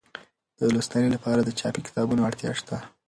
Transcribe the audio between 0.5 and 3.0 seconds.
د لوستنې لپاره د چاپي کتابونو اړتیا شته.